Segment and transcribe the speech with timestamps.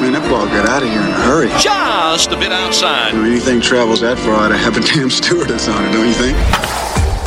[0.00, 1.48] Man, that ball got out of here in a hurry.
[1.60, 3.12] Just a bit outside.
[3.12, 6.14] You know, anything travels that far, I'd have a damn stewardess on it, don't you
[6.14, 6.36] think?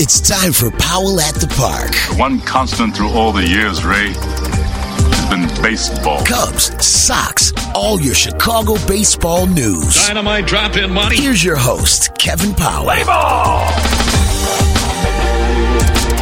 [0.02, 1.94] It's time for Powell at the Park.
[2.18, 6.26] One constant through all the years, Ray, has been baseball.
[6.26, 9.96] Cubs, Sox, all your Chicago baseball news.
[10.08, 11.16] Dynamite drop in money.
[11.16, 12.86] Here's your host, Kevin Powell.
[12.86, 13.68] Play ball.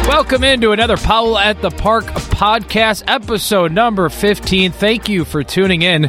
[0.06, 2.04] Welcome into another Powell at the Park
[2.42, 4.72] podcast, episode number 15.
[4.72, 6.08] Thank you for tuning in.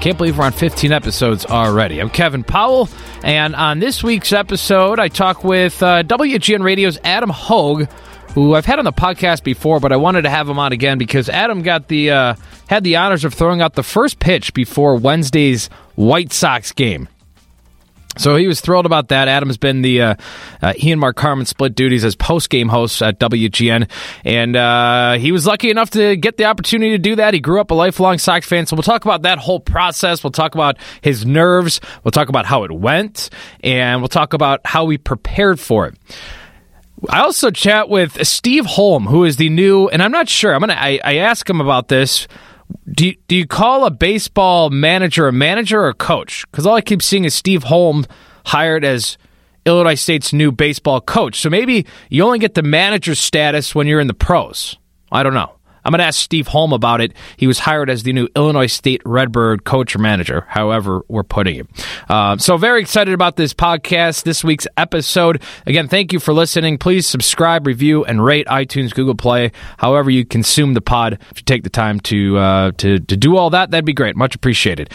[0.00, 2.00] Can't believe we're on 15 episodes already.
[2.00, 2.88] I'm Kevin Powell,
[3.22, 7.86] and on this week's episode, I talk with uh, WGN Radio's Adam Hoge,
[8.30, 10.96] who I've had on the podcast before, but I wanted to have him on again
[10.96, 12.34] because Adam got the uh,
[12.66, 15.66] had the honors of throwing out the first pitch before Wednesday's
[15.96, 17.08] White Sox game.
[18.16, 19.28] So he was thrilled about that.
[19.28, 20.14] Adam's been the uh,
[20.62, 23.90] uh, he and Mark Carman split duties as post game hosts at WGN,
[24.24, 27.34] and uh, he was lucky enough to get the opportunity to do that.
[27.34, 30.22] He grew up a lifelong Sox fan, so we'll talk about that whole process.
[30.22, 31.80] We'll talk about his nerves.
[32.02, 33.30] We'll talk about how it went,
[33.62, 35.94] and we'll talk about how we prepared for it.
[37.10, 40.54] I also chat with Steve Holm, who is the new, and I'm not sure.
[40.54, 40.74] I'm gonna.
[40.74, 42.26] I, I ask him about this
[42.90, 46.44] do you, do you call a baseball manager a manager or a coach?
[46.50, 48.04] Because all I keep seeing is Steve Holm
[48.46, 49.16] hired as
[49.64, 51.40] Illinois State's new baseball coach.
[51.40, 54.76] So maybe you only get the manager status when you're in the pros.
[55.10, 55.53] I don't know.
[55.84, 57.12] I'm going to ask Steve Holm about it.
[57.36, 61.56] He was hired as the new Illinois State Redbird coach or manager, however we're putting
[61.56, 61.66] it.
[62.08, 65.42] Uh, so, very excited about this podcast, this week's episode.
[65.66, 66.78] Again, thank you for listening.
[66.78, 71.18] Please subscribe, review, and rate iTunes, Google Play, however you consume the pod.
[71.30, 74.16] If you take the time to uh, to to do all that, that'd be great.
[74.16, 74.90] Much appreciated.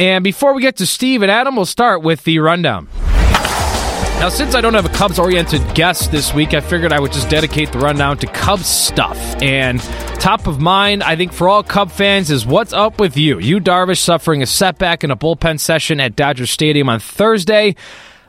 [0.00, 2.88] And before we get to Steve and Adam, we'll start with the rundown.
[4.20, 7.12] Now, since I don't have a Cubs oriented guest this week, I figured I would
[7.12, 9.16] just dedicate the rundown to Cubs stuff.
[9.40, 9.80] And
[10.18, 13.38] top of mind, I think for all Cub fans, is what's up with you?
[13.38, 17.76] Yu Darvish suffering a setback in a bullpen session at Dodger Stadium on Thursday.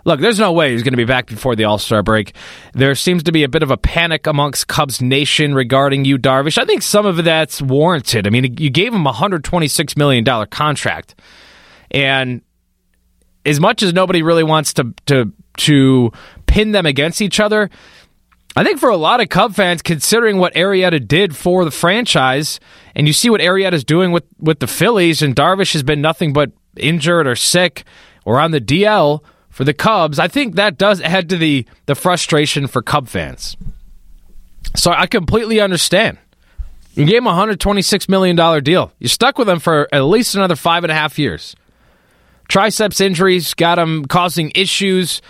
[0.05, 2.35] Look, there's no way he's going to be back before the All Star break.
[2.73, 6.59] There seems to be a bit of a panic amongst Cubs Nation regarding Yu Darvish.
[6.59, 8.27] I think some of that's warranted.
[8.27, 11.15] I mean, you gave him a $126 million contract.
[11.89, 12.43] And
[13.43, 16.11] as much as nobody really wants to, to to
[16.45, 17.69] pin them against each other.
[18.55, 22.59] I think for a lot of Cub fans, considering what Arrieta did for the franchise,
[22.95, 26.33] and you see what Arrieta's doing with, with the Phillies, and Darvish has been nothing
[26.33, 27.83] but injured or sick
[28.25, 31.95] or on the DL for the Cubs, I think that does add to the, the
[31.95, 33.57] frustration for Cub fans.
[34.75, 36.17] So I completely understand.
[36.93, 38.91] You gave him a $126 million deal.
[38.99, 41.55] You stuck with him for at least another five and a half years.
[42.47, 45.21] Triceps injuries got him causing issues.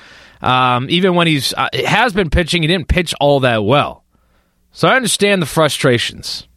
[0.42, 4.04] Um, even when he's uh, has been pitching, he didn't pitch all that well.
[4.72, 6.48] So I understand the frustrations.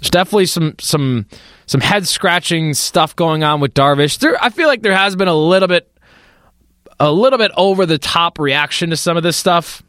[0.00, 1.26] There's definitely some some
[1.66, 4.18] some head scratching stuff going on with Darvish.
[4.18, 5.90] There, I feel like there has been a little bit
[6.98, 9.82] a little bit over the top reaction to some of this stuff.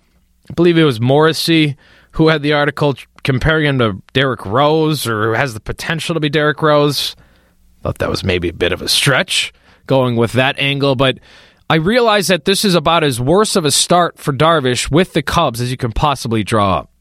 [0.50, 1.78] I believe it was Morrissey
[2.12, 6.30] who had the article comparing him to Derrick Rose or has the potential to be
[6.30, 7.16] Derrick Rose.
[7.82, 9.54] Thought that was maybe a bit of a stretch
[9.88, 11.20] going with that angle, but
[11.72, 15.22] I realize that this is about as worse of a start for Darvish with the
[15.22, 16.92] Cubs as you can possibly draw up.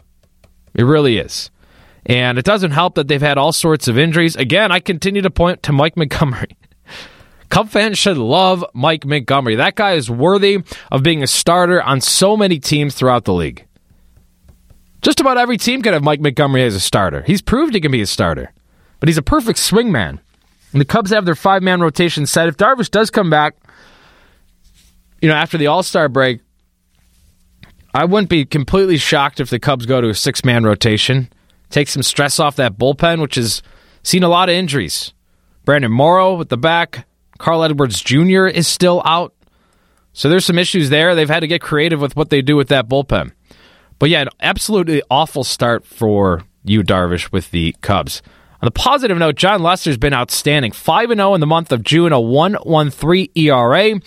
[0.75, 1.51] It really is.
[2.07, 4.37] And it doesn't help that they've had all sorts of injuries.
[4.37, 6.57] Again, I continue to point to Mike Montgomery.
[7.49, 9.57] Cub fans should love Mike Montgomery.
[9.57, 10.59] That guy is worthy
[10.93, 13.67] of being a starter on so many teams throughout the league.
[15.03, 17.23] Just about every team could have Mike Montgomery as a starter.
[17.23, 18.53] He's proved he can be a starter,
[19.01, 20.21] but he's a perfect swing man.
[20.71, 22.47] And the Cubs have their five man rotation set.
[22.47, 23.57] If Darvish does come back,
[25.21, 26.41] you know, after the All Star break,
[27.93, 31.31] I wouldn't be completely shocked if the Cubs go to a six man rotation,
[31.71, 33.63] take some stress off that bullpen, which has
[34.03, 35.13] seen a lot of injuries.
[35.65, 37.07] Brandon Morrow with the back,
[37.39, 38.47] Carl Edwards Jr.
[38.47, 39.35] is still out.
[40.13, 41.15] So there's some issues there.
[41.15, 43.33] They've had to get creative with what they do with that bullpen.
[43.99, 48.23] But yeah, an absolutely awful start for Yu Darvish with the Cubs.
[48.63, 50.73] On the positive note, Jon Lester's been outstanding.
[50.73, 54.01] 5 0 in the month of June, a 1.13 ERA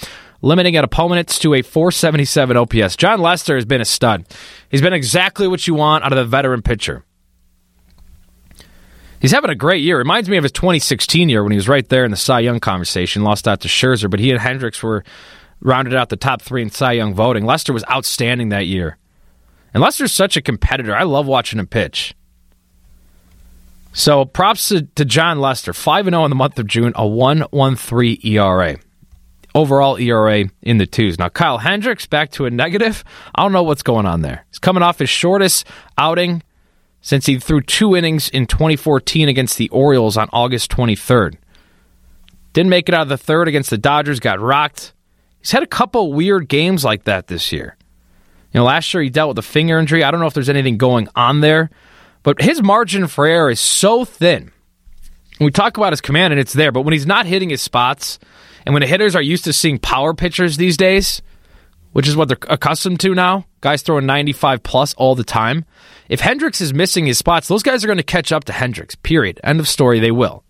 [0.44, 2.98] limiting at opponents to a 477 OPS.
[2.98, 4.28] Jon Lester has been a stud.
[4.70, 7.04] He's been exactly what you want out of the veteran pitcher.
[9.20, 9.98] He's having a great year.
[9.98, 12.60] Reminds me of his 2016 year when he was right there in the Cy Young
[12.60, 15.06] conversation, lost out to Scherzer, but he and Hendricks were
[15.62, 17.46] rounded out the top three in Cy Young voting.
[17.46, 18.98] Lester was outstanding that year.
[19.74, 20.94] And Lester's such a competitor.
[20.94, 22.16] I love watching him pitch.
[23.94, 28.26] So props to, to Jon Lester, 5 0 in the month of June, a 1.13
[28.26, 28.78] ERA
[29.56, 31.20] overall ERA in the twos.
[31.20, 33.04] Now, Kyle Hendricks back to a negative.
[33.36, 34.46] I don't know what's going on there.
[34.50, 35.68] He's coming off his shortest
[35.98, 36.44] outing
[37.02, 41.36] since he threw two innings in 2014 against the Orioles on August 23rd.
[42.54, 44.94] Didn't make it out of the third against the Dodgers, got rocked.
[45.40, 47.76] He's had a couple weird games like that this year.
[48.54, 50.04] You know, last year he dealt with a finger injury.
[50.04, 51.72] I don't know if there's anything going on there,
[52.22, 54.52] but his margin for error is so thin.
[55.40, 58.20] we talk about his command, and it's there, but when he's not hitting his spots,
[58.66, 61.22] and when the hitters are used to seeing power pitchers these days,
[61.92, 65.66] which is what they're accustomed to now, guys throwing 95 plus all the time.
[66.10, 68.96] If Hendricks is missing his spots, those guys are going to catch up to Hendricks.
[68.96, 69.40] Period.
[69.44, 70.00] End of story.
[70.00, 70.44] They will.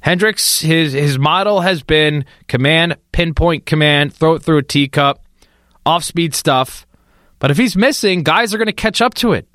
[0.00, 5.24] Hendricks, his his model has been command, pinpoint command, throw it through a teacup,
[5.86, 6.86] off speed stuff.
[7.38, 9.48] But if he's missing, guys are going to catch up to it.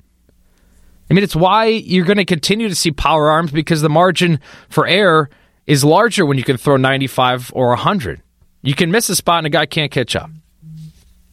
[1.10, 4.40] I mean, it's why you're going to continue to see power arms because the margin
[4.68, 5.28] for error
[5.68, 8.22] is larger when you can throw 95 or 100.
[8.62, 10.30] You can miss a spot and a guy can't catch up.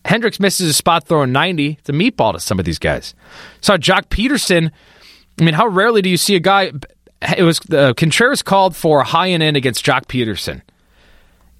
[0.04, 1.78] Hendricks misses a spot throwing 90.
[1.80, 3.16] It's a meatball to some of these guys.
[3.62, 4.72] Saw Joc Pederson.
[5.40, 6.74] I mean, how rarely do you see a guy?
[7.36, 10.62] It was uh, Contreras called for a high and in against Joc Pederson,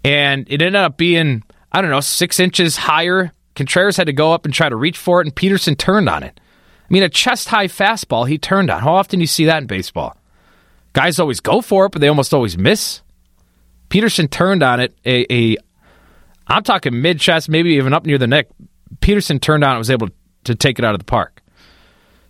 [0.04, 3.32] and it ended up being I don't know six inches higher.
[3.56, 6.24] Contreras had to go up and try to reach for it, and Pederson turned on
[6.24, 6.40] it.
[6.40, 8.82] I mean, a chest high fastball he turned on.
[8.82, 10.16] How often do you see that in baseball?
[10.96, 13.02] Guys always go for it, but they almost always miss.
[13.90, 15.58] Pederson turned on it, a, a
[16.48, 18.48] I'm talking mid chest, maybe even up near the neck.
[19.00, 20.08] Pederson turned on it and was able
[20.46, 21.42] to take it out of the park.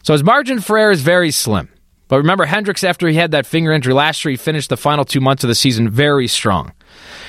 [0.02, 1.70] So his margin for error is very slim.
[2.08, 5.06] But remember, Hendricks, after he had that finger injury last year, he finished the final
[5.06, 6.74] two months of the season very strong.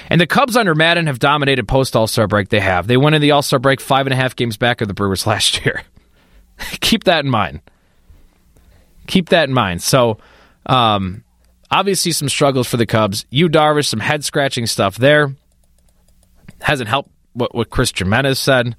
[0.09, 2.49] And the Cubs under Maddon have dominated post All Star break.
[2.49, 2.87] They have.
[2.87, 4.95] They went in the All Star break five and a half games back of the
[4.95, 5.83] Brewers last year.
[6.81, 7.61] Keep that in mind.
[9.07, 9.83] Keep that in mind.
[9.83, 10.19] So,
[10.65, 11.25] um,
[11.71, 13.27] obviously, some struggles for the Cubs.
[13.31, 15.35] Yu Darvish, some head scratching stuff there
[16.61, 18.77] hasn't helped what, what Chris Jimenez said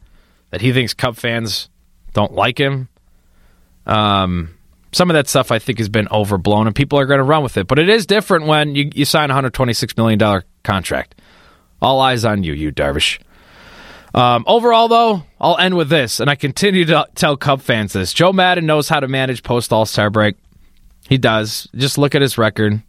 [0.51, 1.69] that he thinks Cub fans
[2.13, 2.89] don't like him.
[3.86, 4.56] Um,
[4.92, 7.44] some of that stuff I think has been overblown, and people are going to run
[7.44, 7.68] with it.
[7.68, 11.16] But it is different when you, you sign a $126 million contract.
[11.81, 13.19] All eyes on you, Yu Darvish.
[14.16, 18.13] Um, overall, though, I'll end with this, and I continue to tell Cub fans this.
[18.13, 20.36] Joe Maddon knows how to manage post All Star break.
[21.07, 21.68] He does.
[21.75, 22.81] Just look at his record.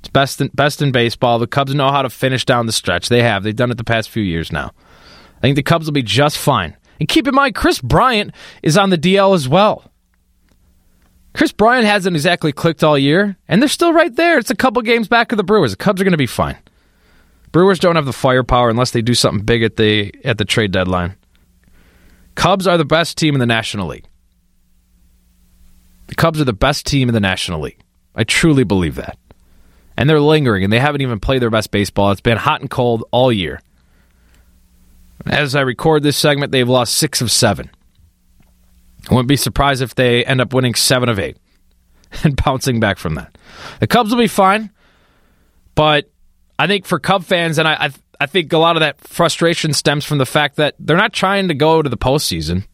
[0.00, 1.38] It's best in, best in baseball.
[1.38, 3.08] The Cubs know how to finish down the stretch.
[3.08, 3.42] They have.
[3.42, 4.72] They've done it the past few years now.
[5.36, 6.76] I think the Cubs will be just fine.
[6.98, 9.90] And keep in mind, Kris Bryant is on the DL as well.
[11.34, 14.38] Kris Bryant hasn't exactly clicked all year, and they're still right there.
[14.38, 15.70] It's a couple games back of the Brewers.
[15.70, 16.58] The Cubs are going to be fine.
[17.52, 20.72] Brewers don't have the firepower unless they do something big at the at the trade
[20.72, 21.16] deadline.
[22.34, 24.06] Cubs are the best team in the National League.
[26.10, 27.80] The Cubs are the best team in the National League.
[28.14, 29.16] I truly believe that
[30.00, 32.10] and they're lingering, and they haven't even played their best baseball.
[32.10, 33.60] It's been hot and cold all year.
[35.26, 37.68] As I record this segment, they've lost six of seven.
[39.10, 41.36] I wouldn't be surprised if they end up winning seven of eight
[42.24, 43.36] and bouncing back from that.
[43.80, 44.70] The Cubs will be fine,
[45.74, 46.10] but
[46.58, 47.90] I think for Cub fans, and I, I,
[48.20, 51.48] I think a lot of that frustration stems from the fact that they're not trying
[51.48, 52.66] to go to the postseason.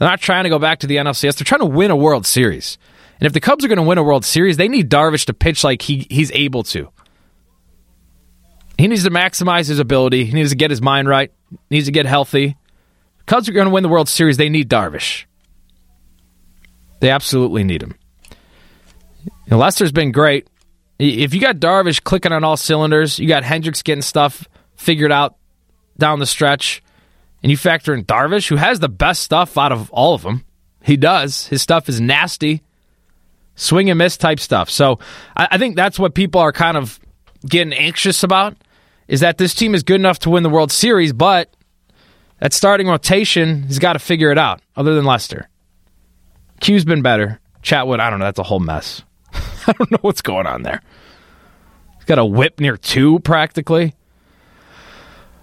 [0.00, 1.36] They're not trying to go back to the NLCS.
[1.36, 2.78] They're trying to win a World Series.
[3.20, 5.34] And if the Cubs are going to win a World Series, they need Darvish to
[5.34, 6.88] pitch like he, he's able to.
[8.78, 10.24] He needs to maximize his ability.
[10.24, 11.30] He needs to get his mind right.
[11.50, 12.56] He needs to get healthy.
[13.26, 14.38] Cubs are going to win the World Series.
[14.38, 15.26] They need Darvish.
[17.00, 17.94] They absolutely need him.
[19.22, 20.48] You know, Lester's been great.
[20.98, 25.36] If you got Darvish clicking on all cylinders, you got Hendricks getting stuff figured out
[25.98, 26.82] down the stretch,
[27.42, 30.44] and you factor in Darvish, who has the best stuff out of all of them.
[30.82, 31.46] He does.
[31.46, 32.62] His stuff is nasty
[33.60, 34.70] swing and miss type stuff.
[34.70, 34.98] So
[35.36, 36.98] I, think that's what people are kind of
[37.46, 38.56] getting anxious about
[39.06, 41.54] is that this team is good enough to win the World Series, but
[42.38, 45.48] that starting rotation has got to figure it out, other than Lester.
[46.60, 47.40] Q's been better.
[47.62, 48.24] Chatwood, I don't know.
[48.24, 49.02] That's a whole mess.
[49.34, 50.80] I don't know what's going on there.
[51.96, 53.94] He's got a whip near two, practically.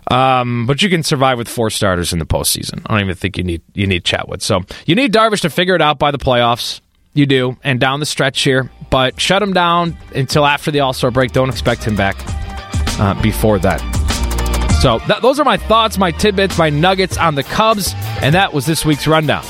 [0.09, 2.81] Um, but you can survive with four starters in the postseason.
[2.85, 4.41] I don't even think you need you need Chatwood.
[4.41, 6.81] So you need Darvish to figure it out by the playoffs.
[7.13, 8.69] You do, and down the stretch here.
[8.89, 11.31] But shut him down until after the All Star break.
[11.31, 12.15] Don't expect him back
[12.99, 13.81] uh, before that.
[14.81, 18.53] So th- those are my thoughts, my tidbits, my nuggets on the Cubs, and that
[18.53, 19.43] was this week's rundown.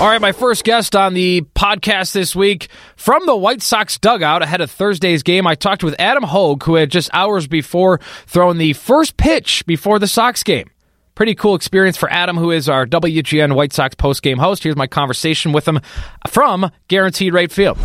[0.00, 4.42] All right, my first guest on the podcast this week from the White Sox dugout
[4.42, 5.46] ahead of Thursday's game.
[5.46, 9.98] I talked with Adam Hoge, who had just hours before thrown the first pitch before
[9.98, 10.70] the Sox game.
[11.14, 14.62] Pretty cool experience for Adam, who is our WGN White Sox postgame host.
[14.62, 15.80] Here's my conversation with him
[16.26, 17.76] from Guaranteed Rate Field.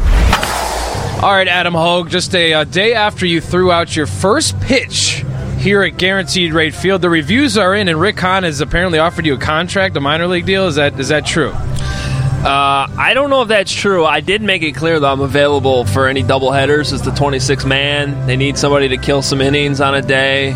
[1.22, 5.25] All right, Adam Hoge, just a, a day after you threw out your first pitch
[5.66, 9.26] here at Guaranteed Rate Field, the reviews are in, and Rick Hahn has apparently offered
[9.26, 10.68] you a contract, a minor league deal.
[10.68, 11.50] Is that is that true?
[11.50, 14.06] Uh, I don't know if that's true.
[14.06, 17.66] I did make it clear that I'm available for any double headers as the 26
[17.66, 18.28] man.
[18.28, 20.52] They need somebody to kill some innings on a day.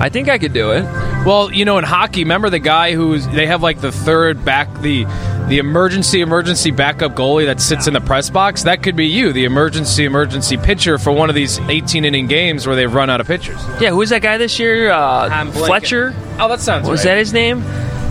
[0.00, 0.82] I think I could do it.
[1.24, 4.72] Well, you know, in hockey, remember the guy who's they have like the third back
[4.80, 5.04] the
[5.48, 8.64] the emergency emergency backup goalie that sits in the press box.
[8.64, 12.66] That could be you, the emergency emergency pitcher for one of these 18 inning games
[12.66, 13.58] where they've run out of pitchers.
[13.80, 14.90] Yeah, who's that guy this year?
[14.90, 15.52] Uh, I'm.
[15.52, 16.14] Fletcher.
[16.38, 17.12] Oh, that sounds Was right.
[17.12, 17.64] that his name?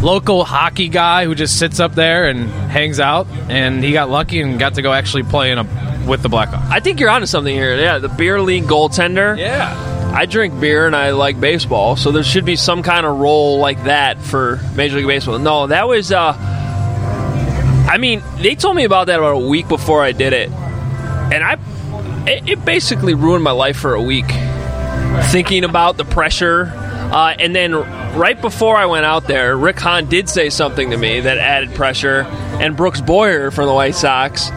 [0.04, 4.42] local hockey guy who just sits up there and hangs out, and he got lucky
[4.42, 5.64] and got to go actually play in a
[6.06, 6.70] with the Blackhawks.
[6.70, 7.78] I think you're onto something here.
[7.78, 9.38] Yeah, the beer league goaltender.
[9.38, 9.93] Yeah.
[10.14, 13.58] I drink beer and I like baseball, so there should be some kind of role
[13.58, 15.40] like that for Major League Baseball.
[15.40, 16.12] No, that was.
[16.12, 16.36] uh
[17.90, 21.44] I mean, they told me about that about a week before I did it, and
[21.44, 21.58] I.
[22.26, 24.28] It, it basically ruined my life for a week,
[25.32, 30.06] thinking about the pressure, uh, and then right before I went out there, Rick Hahn
[30.06, 32.22] did say something to me that added pressure,
[32.62, 34.50] and Brooks Boyer from the White Sox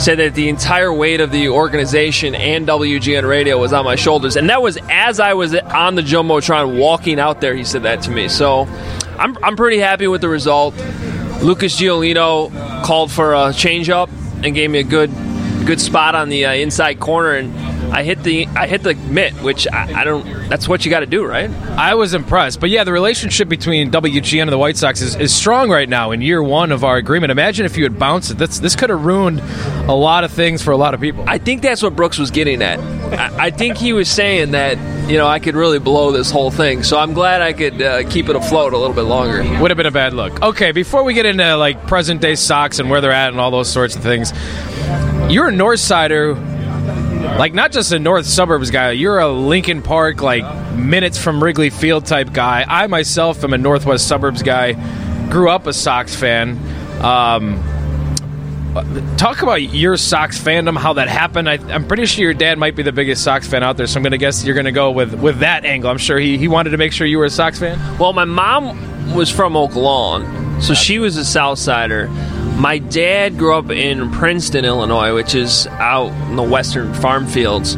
[0.00, 4.36] said that the entire weight of the organization and WGN Radio was on my shoulders.
[4.36, 8.02] And that was as I was on the Jumbotron walking out there, he said that
[8.02, 8.28] to me.
[8.28, 8.62] So
[9.18, 10.74] I'm, I'm pretty happy with the result.
[11.42, 12.50] Lucas Giolito
[12.82, 14.08] called for a changeup
[14.42, 15.10] and gave me a good
[15.66, 17.52] good spot on the uh, inside corner and
[17.92, 20.48] I hit the I hit the mitt, which I, I don't.
[20.48, 21.50] That's what you got to do, right?
[21.50, 22.60] I was impressed.
[22.60, 26.12] But yeah, the relationship between WGN and the White Sox is, is strong right now
[26.12, 27.30] in year one of our agreement.
[27.30, 28.38] Imagine if you had bounced it.
[28.38, 29.40] This, this could have ruined
[29.88, 31.24] a lot of things for a lot of people.
[31.26, 32.78] I think that's what Brooks was getting at.
[32.78, 34.78] I, I think he was saying that
[35.10, 36.82] you know I could really blow this whole thing.
[36.82, 39.38] So I'm glad I could uh, keep it afloat a little bit longer.
[39.60, 40.40] Would have been a bad look.
[40.42, 43.50] Okay, before we get into like present day Sox and where they're at and all
[43.50, 44.32] those sorts of things,
[45.28, 46.34] you're a North Sider,
[47.38, 48.90] like not just a North suburbs guy.
[48.90, 50.44] You're a Lincoln Park, like
[50.74, 52.64] minutes from Wrigley Field type guy.
[52.68, 54.72] I myself am a Northwest suburbs guy.
[55.30, 56.58] Grew up a Sox fan.
[57.02, 57.62] Um,
[59.16, 61.48] talk about your Sox fandom, how that happened.
[61.48, 63.98] I, I'm pretty sure your dad might be the biggest Sox fan out there, so
[63.98, 65.90] I'm going to guess you're going to go with with that angle.
[65.90, 67.78] I'm sure he, he wanted to make sure you were a Sox fan.
[67.98, 72.08] Well, my mom was from Oak Lawn, so she was a South Sider.
[72.60, 77.74] My dad grew up in Princeton, Illinois, which is out in the western farm fields.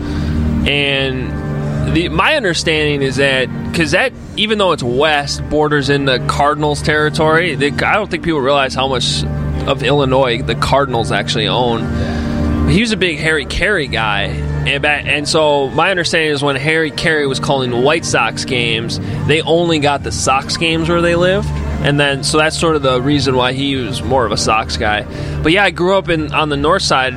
[0.66, 6.18] And the, my understanding is that because that, even though it's west, borders in the
[6.26, 7.52] Cardinals territory.
[7.54, 9.22] I don't think people realize how much
[9.68, 12.68] of Illinois the Cardinals actually own.
[12.68, 14.22] He was a big Harry Caray guy,
[14.66, 18.98] and back, and so my understanding is when Harry Caray was calling White Sox games,
[19.28, 21.48] they only got the Sox games where they lived,
[21.84, 24.76] and then so that's sort of the reason why he was more of a Sox
[24.76, 25.02] guy.
[25.42, 27.14] But yeah, I grew up in on the north side.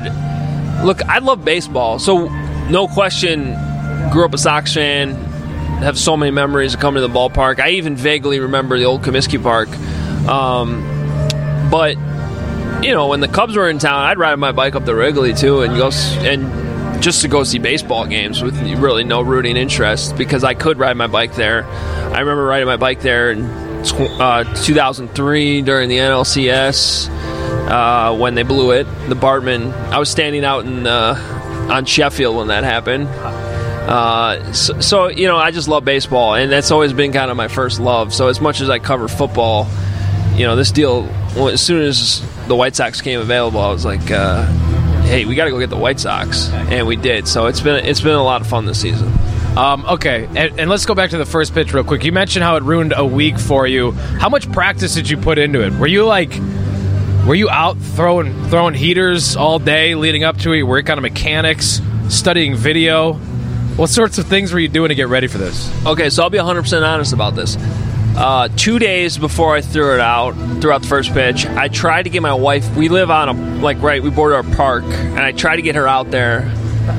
[0.84, 2.28] Look, I love baseball, so
[2.68, 3.54] no question,
[4.10, 5.14] grew up a Sox fan.
[5.82, 7.60] Have so many memories of coming to the ballpark.
[7.60, 9.68] I even vaguely remember the old Comiskey Park.
[10.26, 10.82] Um,
[11.70, 11.96] but
[12.84, 15.32] you know, when the Cubs were in town, I'd ride my bike up to Wrigley
[15.32, 20.16] too, and go and just to go see baseball games with really no rooting interest
[20.16, 21.64] because I could ride my bike there.
[21.64, 27.08] I remember riding my bike there in tw- uh, 2003 during the NLCS
[27.68, 28.84] uh, when they blew it.
[29.08, 29.72] The Bartman.
[29.90, 33.08] I was standing out in uh, on Sheffield when that happened.
[33.08, 37.36] Uh, so, so you know, I just love baseball, and that's always been kind of
[37.36, 38.12] my first love.
[38.12, 39.68] So as much as I cover football,
[40.34, 41.02] you know, this deal.
[41.36, 44.44] Well, as soon as the White Sox came available, I was like, uh,
[45.02, 47.28] "Hey, we got to go get the White Sox," and we did.
[47.28, 49.12] So it's been it's been a lot of fun this season.
[49.56, 52.04] Um, okay, and, and let's go back to the first pitch real quick.
[52.04, 53.92] You mentioned how it ruined a week for you.
[53.92, 55.72] How much practice did you put into it?
[55.72, 56.30] Were you like,
[57.26, 60.50] were you out throwing throwing heaters all day leading up to it?
[60.50, 63.14] Were You work on mechanics, studying video.
[63.76, 65.70] What sorts of things were you doing to get ready for this?
[65.86, 67.56] Okay, so I'll be 100 percent honest about this.
[68.18, 72.04] Uh, two days before I threw it out, threw out the first pitch, I tried
[72.04, 72.76] to get my wife.
[72.76, 73.32] We live on a
[73.62, 76.42] like right, we border our park, and I tried to get her out there.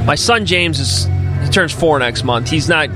[0.06, 1.08] My son James is
[1.44, 2.50] he turns four next month.
[2.50, 2.90] He's not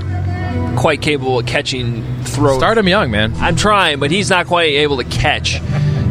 [0.76, 2.58] quite capable of catching throws.
[2.58, 3.34] Start him young, man.
[3.36, 5.60] I'm trying, but he's not quite able to catch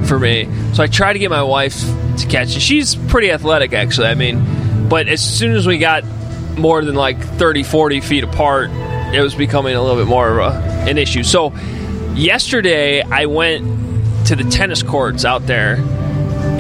[0.05, 0.47] for me.
[0.73, 1.79] So I try to get my wife
[2.17, 2.53] to catch.
[2.53, 4.07] And she's pretty athletic, actually.
[4.07, 6.03] I mean, but as soon as we got
[6.57, 8.69] more than like 30, 40 feet apart,
[9.13, 10.57] it was becoming a little bit more of a,
[10.89, 11.23] an issue.
[11.23, 11.53] So
[12.13, 15.77] yesterday, I went to the tennis courts out there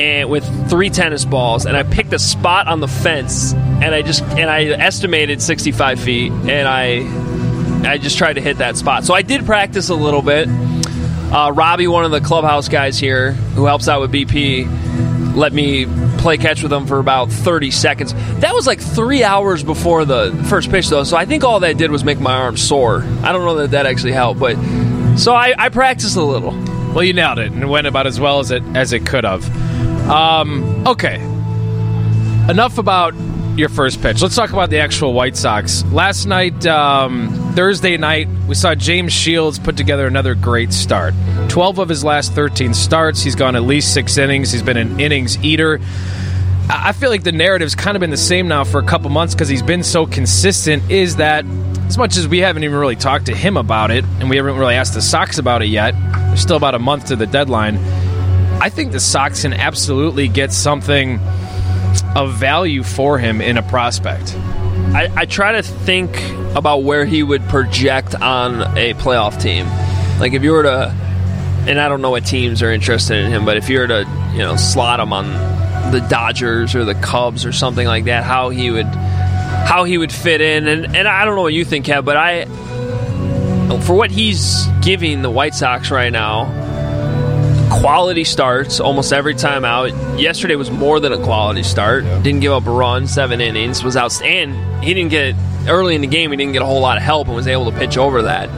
[0.01, 4.01] and with three tennis balls and I picked a spot on the fence and I
[4.01, 7.05] just and I estimated 65 feet and I
[7.87, 9.05] I just tried to hit that spot.
[9.05, 10.47] So I did practice a little bit.
[10.47, 15.85] Uh, Robbie, one of the clubhouse guys here who helps out with BP, let me
[16.17, 18.13] play catch with him for about 30 seconds.
[18.39, 21.03] That was like three hours before the first pitch, though.
[21.03, 23.03] So I think all that did was make my arm sore.
[23.23, 24.55] I don't know that that actually helped, but
[25.17, 26.51] so I, I practiced a little.
[26.93, 29.23] Well, you nailed it, and it went about as well as it as it could
[29.23, 29.43] have.
[30.09, 31.15] Um, okay.
[32.49, 33.13] Enough about
[33.57, 34.21] your first pitch.
[34.21, 35.83] Let's talk about the actual White Sox.
[35.85, 41.13] Last night, um, Thursday night, we saw James Shields put together another great start.
[41.49, 43.21] 12 of his last 13 starts.
[43.21, 44.51] He's gone at least six innings.
[44.51, 45.79] He's been an innings eater.
[46.69, 49.33] I feel like the narrative's kind of been the same now for a couple months
[49.33, 50.89] because he's been so consistent.
[50.89, 51.45] Is that
[51.87, 54.55] as much as we haven't even really talked to him about it, and we haven't
[54.57, 57.75] really asked the Sox about it yet, there's still about a month to the deadline.
[58.61, 61.19] I think the Sox can absolutely get something
[62.15, 64.35] of value for him in a prospect.
[64.93, 66.15] I, I try to think
[66.55, 69.65] about where he would project on a playoff team.
[70.19, 70.95] Like if you were to,
[71.67, 74.29] and I don't know what teams are interested in him, but if you were to,
[74.33, 75.25] you know, slot him on
[75.91, 80.11] the Dodgers or the Cubs or something like that, how he would, how he would
[80.11, 80.67] fit in.
[80.67, 82.45] And and I don't know what you think, Kev, but I,
[83.81, 86.60] for what he's giving the White Sox right now,
[87.81, 89.89] quality starts almost every time out.
[90.19, 92.03] Yesterday was more than a quality start.
[92.21, 94.83] Didn't give up a run, seven innings, was outstanding.
[94.83, 95.35] He didn't get
[95.67, 96.29] early in the game.
[96.29, 98.49] He didn't get a whole lot of help and was able to pitch over that.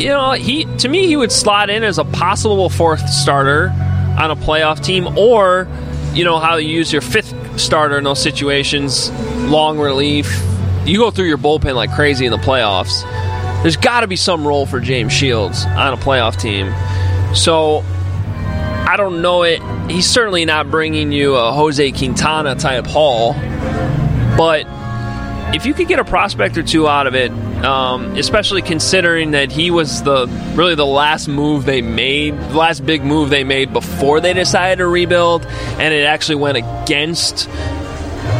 [0.00, 3.70] You know, he to me he would slot in as a possible fourth starter
[4.16, 5.66] on a playoff team, or
[6.12, 9.10] you know how you use your fifth starter in those situations,
[9.50, 10.40] long relief.
[10.84, 13.02] You go through your bullpen like crazy in the playoffs.
[13.62, 16.72] There's got to be some role for James Shields on a playoff team.
[17.34, 17.82] So
[18.94, 19.60] I don't know it.
[19.90, 23.32] He's certainly not bringing you a Jose Quintana type haul,
[24.36, 24.66] but
[25.52, 27.32] if you could get a prospect or two out of it,
[27.64, 32.86] um, especially considering that he was the really the last move they made, the last
[32.86, 37.46] big move they made before they decided to rebuild, and it actually went against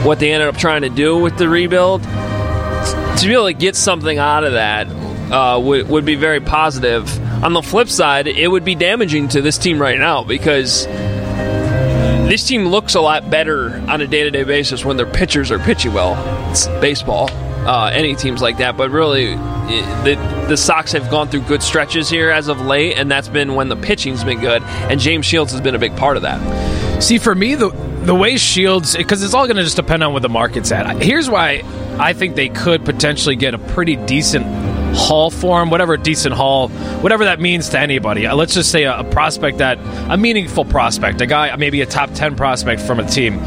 [0.05, 2.01] what they ended up trying to do with the rebuild.
[2.05, 4.87] To be able to get something out of that
[5.33, 7.11] uh, would, would be very positive.
[7.45, 12.49] On the flip side, it would be damaging to this team right now because this
[12.49, 15.59] team looks a lot better on a day to day basis when their pitchers are
[15.59, 16.17] pitching well.
[16.51, 17.29] It's baseball,
[17.69, 22.09] uh, any teams like that, but really, the, the Sox have gone through good stretches
[22.09, 25.53] here as of late, and that's been when the pitching's been good, and James Shields
[25.53, 27.03] has been a big part of that.
[27.03, 27.69] See, for me, the
[28.05, 31.03] the way Shields, because it's all going to just depend on what the market's at.
[31.03, 31.63] Here's why
[31.99, 34.47] I think they could potentially get a pretty decent
[34.95, 36.69] haul form, whatever decent haul,
[37.01, 38.27] whatever that means to anybody.
[38.27, 39.79] Uh, Let's just say a, a prospect that,
[40.11, 43.41] a meaningful prospect, a guy, maybe a top 10 prospect from a team.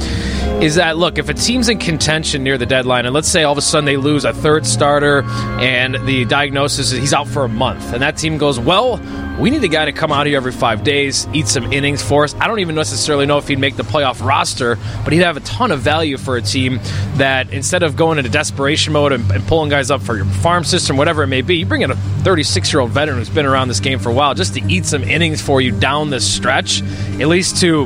[0.62, 3.52] Is that, look, if a team's in contention near the deadline, and let's say all
[3.52, 5.22] of a sudden they lose a third starter
[5.60, 8.98] and the diagnosis is he's out for a month, and that team goes, well,
[9.40, 12.24] we need a guy to come out here every five days, eat some innings for
[12.24, 12.34] us.
[12.36, 15.42] I don't even necessarily know if he'd make the playoff roster, but he'd have a
[15.42, 16.80] ton of value for a team
[17.18, 20.64] that instead of going into desperation mode and, and pulling guys up for your farm
[20.64, 23.46] system, whatever it may be, you bring in a 36 year old veteran who's been
[23.46, 26.28] around this game for a while just to eat some innings for you down this
[26.28, 26.82] stretch,
[27.22, 27.86] at least to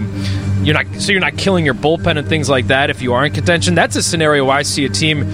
[0.63, 3.25] you're not so you're not killing your bullpen and things like that if you are
[3.25, 3.75] in contention.
[3.75, 5.25] That's a scenario where I see a team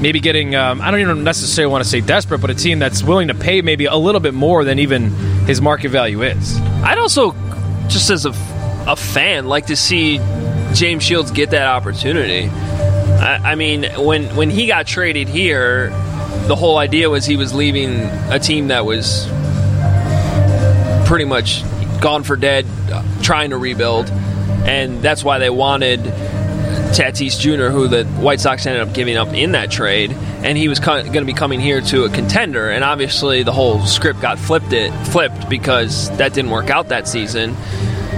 [0.00, 3.02] maybe getting um, I don't even necessarily want to say desperate, but a team that's
[3.02, 5.10] willing to pay maybe a little bit more than even
[5.46, 6.58] his market value is.
[6.82, 7.32] I'd also,
[7.88, 8.30] just as a,
[8.86, 10.18] a fan, like to see
[10.72, 12.48] James Shields get that opportunity.
[12.48, 15.90] I, I mean, when when he got traded here,
[16.46, 19.26] the whole idea was he was leaving a team that was
[21.06, 21.62] pretty much
[22.00, 22.66] gone for dead,
[23.22, 24.10] trying to rebuild,
[24.66, 26.00] and that's why they wanted
[26.90, 30.68] Tatis Jr., who the White Sox ended up giving up in that trade, and he
[30.68, 32.68] was going to be coming here to a contender.
[32.70, 37.06] And obviously, the whole script got flipped it flipped because that didn't work out that
[37.06, 37.56] season.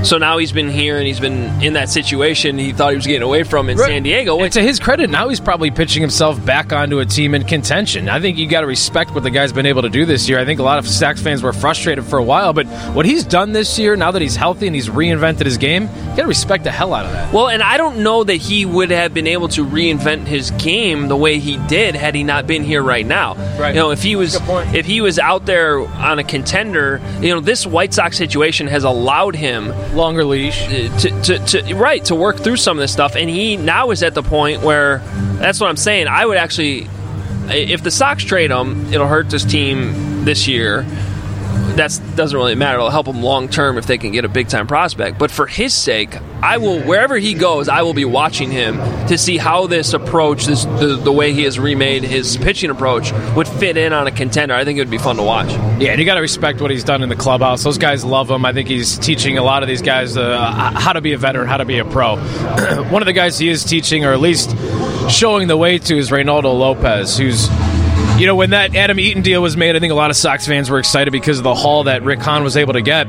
[0.02, 3.06] So now he's been here and he's been in that situation he thought he was
[3.06, 4.40] getting away from in San Diego.
[4.40, 8.08] And to his credit, now he's probably pitching himself back onto a team in contention.
[8.08, 10.38] I think you got to respect what the guy's been able to do this year.
[10.40, 13.24] I think a lot of Sox fans were frustrated for a while, but what he's
[13.24, 16.26] done this year, now that he's healthy and he's reinvented his game, you got to
[16.26, 17.32] respect the hell out of that.
[17.32, 21.08] well, and I don't know that he would have been able to reinvent his game
[21.08, 23.34] the way he did had he not been here right now.
[23.58, 23.74] Right.
[23.74, 24.36] You know, if he was
[24.74, 28.84] if he was out there on a contender, you know, this White Sox situation has
[28.84, 30.62] allowed him Longer leash.
[30.62, 33.90] Uh, to, to, to right to work through some of this stuff and he now
[33.90, 34.98] is at the point where
[35.38, 36.88] that's what i'm saying i would actually
[37.48, 40.86] if the sox trade him it'll hurt this team this year
[41.76, 44.48] that doesn't really matter it'll help him long term if they can get a big
[44.48, 48.50] time prospect but for his sake i will wherever he goes i will be watching
[48.50, 52.70] him to see how this approach this the, the way he has remade his pitching
[52.70, 55.50] approach would fit in on a contender i think it would be fun to watch
[55.80, 57.64] Yeah, and you got to respect what he's done in the clubhouse.
[57.64, 58.44] Those guys love him.
[58.44, 61.48] I think he's teaching a lot of these guys uh, how to be a veteran,
[61.48, 62.16] how to be a pro.
[62.90, 64.50] One of the guys he is teaching, or at least
[65.10, 67.48] showing the way to, is Reynaldo Lopez, who's.
[68.22, 70.46] You know, when that Adam Eaton deal was made, I think a lot of Sox
[70.46, 73.08] fans were excited because of the haul that Rick Hahn was able to get.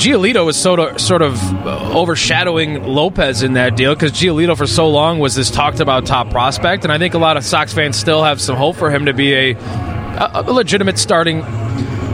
[0.00, 4.66] Giolito was sort of, sort of uh, overshadowing Lopez in that deal because Giolito for
[4.66, 7.72] so long was this talked about top prospect, and I think a lot of Sox
[7.72, 11.42] fans still have some hope for him to be a, a, legitimate starting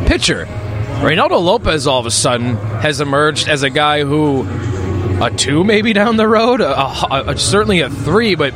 [0.05, 0.45] pitcher.
[1.01, 4.47] Reynaldo Lopez all of a sudden has emerged as a guy who
[5.25, 8.53] a two maybe down the road, a, a, a, certainly a three, but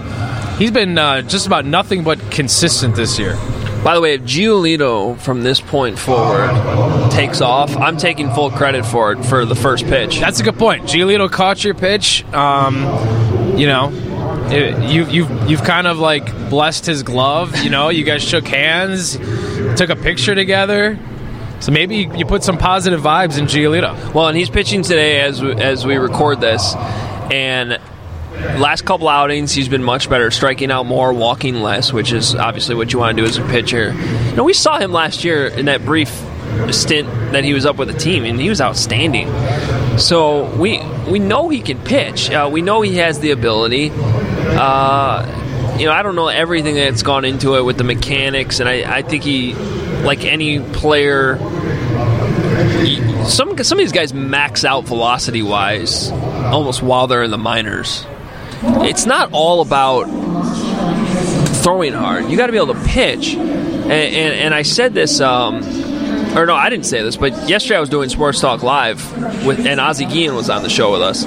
[0.58, 3.38] he's been uh, just about nothing but consistent this year.
[3.84, 8.84] By the way, if Giolito from this point forward takes off, I'm taking full credit
[8.84, 10.18] for it for the first pitch.
[10.18, 10.84] That's a good point.
[10.84, 12.24] Giolito caught your pitch.
[12.34, 12.82] Um,
[13.56, 13.90] you know,
[14.50, 17.56] it, you, you've you've kind of like blessed his glove.
[17.62, 19.16] You know, you guys shook hands,
[19.76, 20.98] took a picture together.
[21.60, 24.14] So maybe you put some positive vibes in Giolito.
[24.14, 26.74] Well, and he's pitching today as as we record this,
[27.32, 27.78] and
[28.58, 32.74] last couple outings he's been much better, striking out more, walking less, which is obviously
[32.74, 33.92] what you want to do as a pitcher.
[33.92, 36.08] You know, we saw him last year in that brief
[36.70, 39.28] stint that he was up with the team, and he was outstanding.
[39.98, 42.30] So we we know he can pitch.
[42.30, 43.90] Uh, we know he has the ability.
[43.90, 48.68] Uh, you know, I don't know everything that's gone into it with the mechanics, and
[48.68, 51.38] I, I think he, like any player,
[53.26, 58.04] some some of these guys max out velocity wise almost while they're in the minors.
[58.62, 60.04] It's not all about
[61.62, 62.30] throwing hard.
[62.30, 63.34] You got to be able to pitch.
[63.34, 65.56] And, and, and I said this, um,
[66.36, 69.66] or no, I didn't say this, but yesterday I was doing Sports Talk Live with,
[69.66, 71.24] and Ozzie Guillen was on the show with us,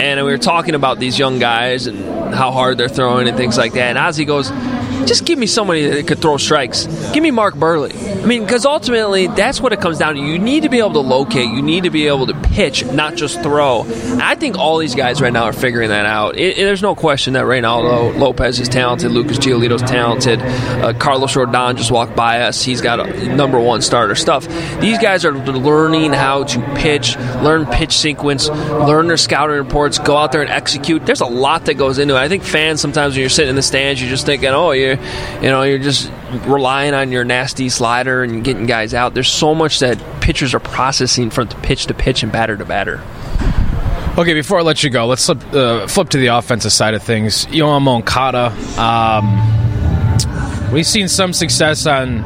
[0.00, 3.56] and we were talking about these young guys and how hard they're throwing and things
[3.56, 3.88] like that.
[3.88, 4.50] And Ozzie goes,
[5.04, 6.86] just give me somebody that could throw strikes.
[7.12, 7.92] Give me Mark Buehrle.
[8.22, 10.20] I mean, because ultimately that's what it comes down to.
[10.20, 11.48] You need to be able to locate.
[11.48, 13.84] You need to be able to pitch, not just throw.
[14.20, 16.36] I think all these guys right now are figuring that out.
[16.36, 19.12] It, it, there's no question that Reynaldo Lopez is talented.
[19.12, 20.40] Lucas Giolito's talented.
[20.40, 22.62] Uh, Carlos Rodon just walked by us.
[22.62, 24.46] He's got a number one starter stuff.
[24.80, 30.16] These guys are learning how to pitch, learn pitch sequence, learn their scouting reports, go
[30.16, 31.06] out there and execute.
[31.06, 32.18] There's a lot that goes into it.
[32.18, 34.85] I think fans sometimes when you're sitting in the stands, you're just thinking, oh, you
[34.94, 36.10] you know, you're just
[36.46, 39.14] relying on your nasty slider and getting guys out.
[39.14, 43.02] There's so much that pitchers are processing from pitch to pitch and batter to batter.
[44.18, 47.02] Okay, before I let you go, let's flip, uh, flip to the offensive side of
[47.02, 47.44] things.
[47.46, 48.46] Yoan Moncada,
[48.80, 52.24] um, we've seen some success on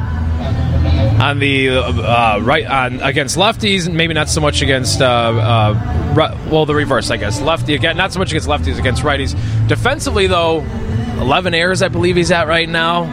[1.21, 6.65] on the uh, right on against lefties, maybe not so much against uh, uh, well
[6.65, 7.41] the reverse, I guess.
[7.41, 9.35] Lefty again, not so much against lefties, against righties.
[9.67, 10.61] Defensively, though,
[11.21, 13.05] 11 errors, I believe he's at right now.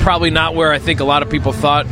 [0.00, 1.86] Probably not where I think a lot of people thought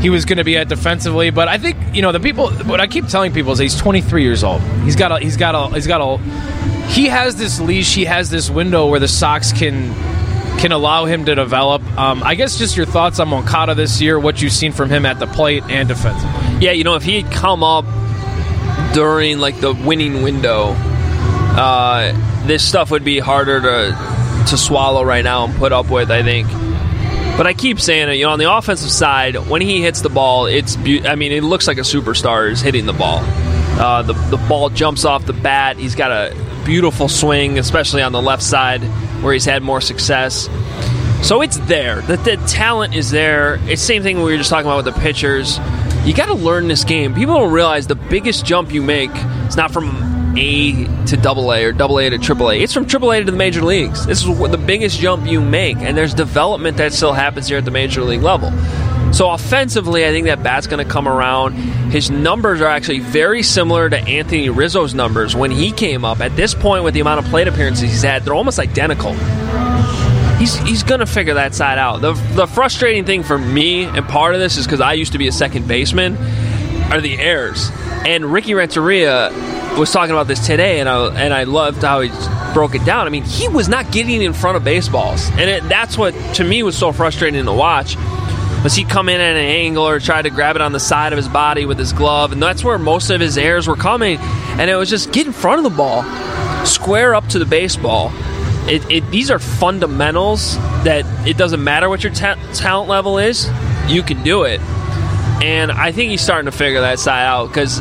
[0.00, 2.50] he was going to be at defensively, but I think you know the people.
[2.50, 4.60] What I keep telling people is he's 23 years old.
[4.82, 5.18] He's got a.
[5.20, 5.72] He's got a.
[5.72, 6.18] He's got a.
[6.88, 7.94] He has this leash.
[7.94, 9.94] He has this window where the Sox can
[10.58, 11.82] can allow him to develop.
[11.96, 15.06] Um, I guess just your thoughts on Moncada this year, what you've seen from him
[15.06, 16.64] at the plate and defensively.
[16.64, 17.84] Yeah, you know, if he had come up
[18.94, 20.74] during like the winning window,
[21.54, 22.12] uh,
[22.46, 26.10] this stuff would be harder to to swallow right now and put up with.
[26.10, 26.48] I think.
[27.36, 30.10] But I keep saying it, you know, on the offensive side, when he hits the
[30.10, 33.20] ball, it's be- I mean, it looks like a superstar is hitting the ball.
[33.80, 35.78] Uh, the the ball jumps off the bat.
[35.78, 38.82] He's got a beautiful swing, especially on the left side
[39.22, 40.48] where he's had more success.
[41.22, 42.02] So it's there.
[42.02, 43.54] The, the talent is there.
[43.62, 45.58] It's the same thing we were just talking about with the pitchers.
[46.04, 47.14] You got to learn this game.
[47.14, 49.10] People don't realize the biggest jump you make
[49.46, 52.58] is not from A to double A or double A to triple A.
[52.60, 54.06] It's from triple A to the major leagues.
[54.06, 57.64] This is the biggest jump you make, and there's development that still happens here at
[57.64, 58.50] the major league level.
[59.12, 61.52] So offensively, I think that bat's going to come around.
[61.92, 66.20] His numbers are actually very similar to Anthony Rizzo's numbers when he came up.
[66.20, 69.12] At this point, with the amount of plate appearances he's had, they're almost identical.
[70.38, 72.00] He's, he's going to figure that side out.
[72.00, 75.18] The, the frustrating thing for me, and part of this is because I used to
[75.18, 76.16] be a second baseman,
[76.92, 77.70] are the errors.
[78.06, 79.30] And Ricky Renteria
[79.78, 82.10] was talking about this today, and I, and I loved how he
[82.52, 83.06] broke it down.
[83.06, 85.30] I mean, he was not getting in front of baseballs.
[85.30, 87.96] And it, that's what, to me, was so frustrating to watch
[88.62, 91.12] was he come in at an angle or try to grab it on the side
[91.12, 94.18] of his body with his glove, and that's where most of his errors were coming.
[94.20, 96.04] And it was just get in front of the ball,
[96.64, 98.12] square up to the baseball.
[98.68, 103.50] It, it, these are fundamentals that it doesn't matter what your ta- talent level is,
[103.88, 104.60] you can do it.
[105.42, 107.80] And I think he's starting to figure that side out because,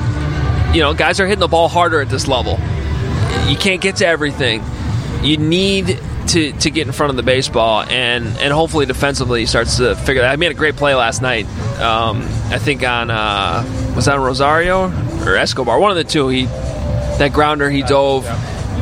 [0.75, 2.53] you know, guys are hitting the ball harder at this level.
[3.47, 4.63] You can't get to everything.
[5.21, 9.45] You need to, to get in front of the baseball and, and hopefully defensively he
[9.45, 10.31] starts to figure that.
[10.31, 11.45] I made a great play last night.
[11.79, 13.63] Um, I think on uh,
[13.95, 14.85] was that Rosario
[15.25, 16.29] or Escobar, one of the two.
[16.29, 18.23] He that grounder he dove,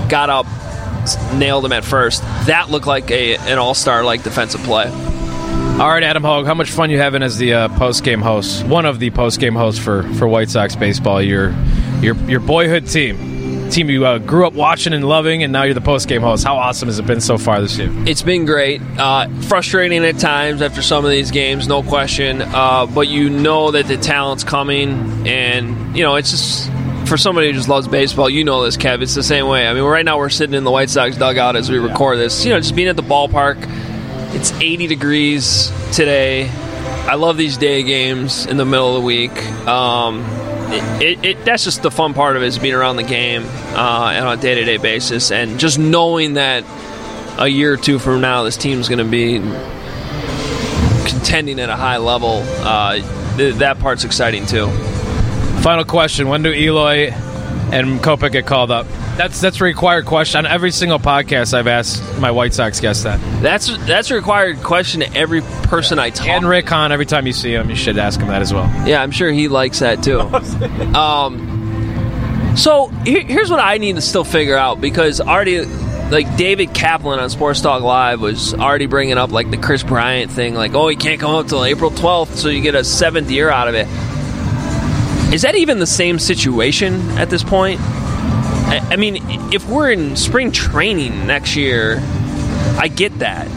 [0.08, 0.46] got up,
[1.34, 2.22] nailed him at first.
[2.48, 4.90] That looked like a an all star like defensive play.
[5.80, 8.66] All right, Adam Hoge, how much fun you having as the uh, post game host?
[8.66, 11.22] One of the post game hosts for, for White Sox baseball.
[11.22, 11.56] Your
[12.02, 15.74] your your boyhood team, team you uh, grew up watching and loving, and now you're
[15.74, 16.44] the post game host.
[16.44, 17.90] How awesome has it been so far this year?
[18.06, 18.82] It's been great.
[18.98, 22.42] Uh, frustrating at times after some of these games, no question.
[22.42, 26.70] Uh, but you know that the talent's coming, and you know it's just
[27.08, 28.30] for somebody who just loves baseball.
[28.30, 29.02] You know this, Kev.
[29.02, 29.66] It's the same way.
[29.66, 32.44] I mean, right now we're sitting in the White Sox dugout as we record this.
[32.44, 33.66] You know, just being at the ballpark
[34.36, 36.50] it's 80 degrees today.
[36.50, 39.36] I love these day games in the middle of the week.
[39.68, 40.24] Um,
[40.72, 43.44] it, it, it, that's just the fun part of it is being around the game
[43.44, 46.64] uh, and on a day to day basis, and just knowing that
[47.40, 49.40] a year or two from now this team's going to be
[51.10, 52.44] contending at a high level.
[52.46, 52.96] Uh,
[53.38, 54.68] th- that part's exciting too.
[55.62, 57.12] Final question: When do Eloy
[57.72, 58.88] and Kopech get called up?
[59.18, 61.54] That's that's a required question on every single podcast.
[61.54, 63.20] I've asked my White Sox guest that.
[63.42, 66.06] That's that's a required question to every person yeah.
[66.06, 66.26] I talk.
[66.26, 66.32] To.
[66.32, 68.66] And Rick Hahn, every time you see him, you should ask him that as well.
[68.88, 70.20] Yeah, I'm sure he likes that too.
[70.98, 75.66] um, so here's what I need to still figure out because already
[76.10, 80.32] like David Kaplan on Sports Talk Live was already bringing up like the Kris Bryant
[80.32, 83.30] thing, like oh he can't come up till April 12th, so you get a seventh
[83.30, 83.88] year out of it.
[85.34, 87.80] Is that even the same situation at this point?
[87.82, 89.18] I, I mean,
[89.54, 92.00] if we're in spring training next year,
[92.78, 93.48] I get that.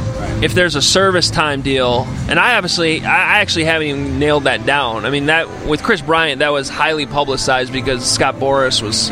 [0.42, 4.66] If there's a service time deal, and I obviously, I actually haven't even nailed that
[4.66, 5.04] down.
[5.06, 9.10] I mean, that with Kris Bryant, that was highly publicized because Scott Boras was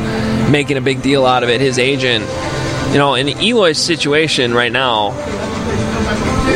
[0.51, 1.61] making a big deal out of it.
[1.61, 2.25] His agent,
[2.93, 5.11] you know, in Eloy's situation right now,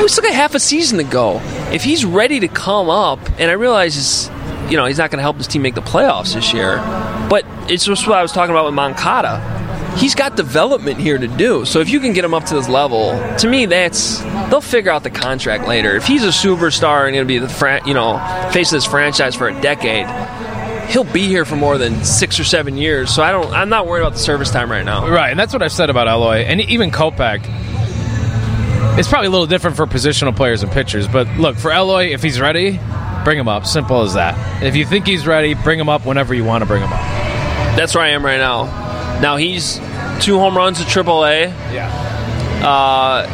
[0.03, 1.41] we still got half a season to go.
[1.73, 4.29] If he's ready to come up, and I realize,
[4.71, 6.77] you know, he's not going to help his team make the playoffs this year,
[7.29, 9.63] but it's just what I was talking about with Moncada.
[9.97, 11.65] He's got development here to do.
[11.65, 14.91] So if you can get him up to this level, to me, that's they'll figure
[14.91, 15.95] out the contract later.
[15.95, 18.19] If he's a superstar and going to be the fran- you know
[18.53, 20.07] face of this franchise for a decade,
[20.91, 23.15] he'll be here for more than six or seven years.
[23.15, 23.53] So I don't.
[23.53, 25.09] I'm not worried about the service time right now.
[25.09, 27.43] Right, and that's what I've said about Eloy and even Kopech.
[28.99, 32.23] It's probably a little different for positional players and pitchers, but look for Eloy if
[32.23, 32.79] he's ready,
[33.25, 33.67] bring him up.
[33.67, 34.63] Simple as that.
[34.63, 37.01] If you think he's ready, bring him up whenever you want to bring him up.
[37.77, 38.65] That's where I am right now.
[39.21, 39.77] Now he's
[40.21, 41.47] two home runs at AAA.
[41.73, 41.91] Yeah.
[42.65, 43.27] Uh,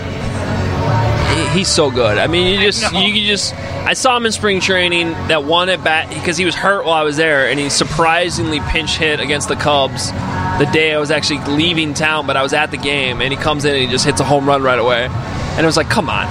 [1.52, 2.18] he's so good.
[2.18, 3.54] I mean, you just you just.
[3.54, 5.12] I saw him in spring training.
[5.28, 8.60] That one at bat because he was hurt while I was there, and he surprisingly
[8.60, 10.10] pinch hit against the Cubs
[10.60, 13.38] the day I was actually leaving town, but I was at the game, and he
[13.38, 15.88] comes in and he just hits a home run right away, and it was like,
[15.88, 16.26] come on.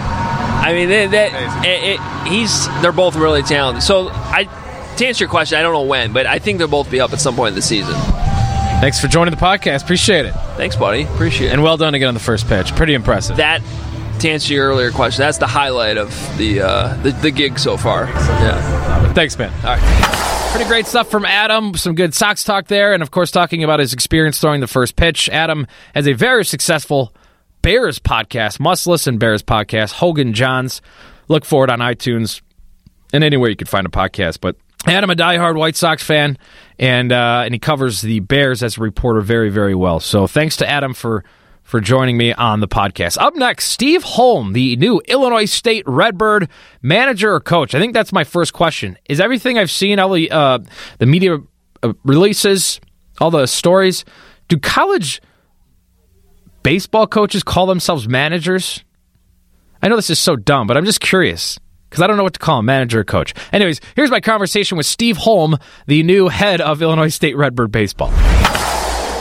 [0.59, 3.83] I mean, they, they, it, it, he's they're both really talented.
[3.83, 4.43] So I
[4.97, 7.13] to answer your question, I don't know when, but I think they'll both be up
[7.13, 7.95] at some point in the season.
[8.81, 9.83] Thanks for joining the podcast.
[9.83, 10.33] Appreciate it.
[10.55, 11.03] Thanks, buddy.
[11.03, 11.53] Appreciate it.
[11.53, 12.73] And well done again on the first pitch.
[12.75, 13.37] Pretty impressive.
[13.37, 13.61] That,
[14.19, 17.77] to answer your earlier question, that's the highlight of the uh, the, the gig so
[17.77, 18.05] far.
[18.05, 19.13] Yeah.
[19.13, 19.51] Thanks, man.
[19.65, 20.51] All right.
[20.51, 21.75] Pretty great stuff from Adam.
[21.75, 24.95] Some good Sox talk there, and of course, talking about his experience throwing the first
[24.95, 25.29] pitch.
[25.29, 27.13] Adam has a very successful
[27.61, 28.59] Bears podcast.
[28.59, 29.93] Must listen Bears podcast.
[29.93, 30.81] Hoge and Jahns.
[31.27, 32.41] Look for it on iTunes
[33.13, 34.39] and anywhere you can find a podcast.
[34.41, 34.55] But
[34.87, 36.37] Adam, a diehard White Sox fan,
[36.77, 39.99] and uh, and he covers the Bears as a reporter very, very well.
[39.99, 41.23] So thanks to Adam for
[41.63, 43.21] for joining me on the podcast.
[43.21, 46.49] Up next, Steve Holm, the new Illinois State Redbird
[46.81, 47.75] manager or coach.
[47.75, 48.97] I think that's my first question.
[49.07, 50.59] Is everything I've seen, all the uh,
[50.97, 51.37] the media
[51.83, 52.79] uh, releases,
[53.19, 54.05] all the stories,
[54.47, 55.21] do college
[56.69, 58.83] baseball coaches call themselves managers?
[59.81, 62.35] I know this is so dumb, but I'm just curious because I don't know what
[62.35, 63.33] to call him, manager or coach.
[63.51, 68.11] Anyways, here's my conversation with Steve Holm, the new head of Illinois State Redbird Baseball.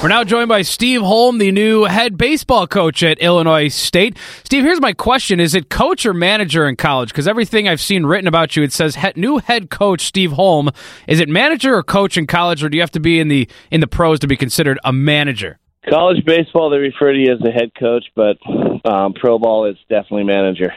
[0.03, 4.19] We're now joined by Steve Holm, the new head baseball coach at Illinois State.
[4.45, 7.09] Steve, here's my question: Is it coach or manager in college?
[7.09, 10.69] Because everything I've seen written about you, it says new head coach Steve Holm.
[11.07, 13.49] Is it manager or coach in college, or do you have to be in the
[13.71, 15.59] in the pros to be considered a manager?
[15.89, 18.37] College baseball, they refer to you as the head coach, but
[18.85, 20.75] um, pro ball is definitely manager.